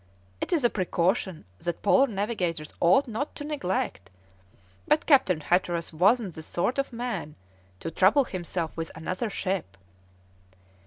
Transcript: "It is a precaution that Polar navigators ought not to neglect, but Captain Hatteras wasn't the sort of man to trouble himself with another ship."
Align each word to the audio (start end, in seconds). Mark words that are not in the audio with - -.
"It 0.41 0.51
is 0.51 0.63
a 0.63 0.69
precaution 0.71 1.45
that 1.59 1.83
Polar 1.83 2.07
navigators 2.07 2.73
ought 2.79 3.07
not 3.07 3.35
to 3.35 3.43
neglect, 3.43 4.09
but 4.87 5.05
Captain 5.05 5.41
Hatteras 5.41 5.93
wasn't 5.93 6.33
the 6.33 6.41
sort 6.41 6.79
of 6.79 6.91
man 6.91 7.35
to 7.81 7.91
trouble 7.91 8.23
himself 8.23 8.75
with 8.75 8.89
another 8.95 9.29
ship." 9.29 9.77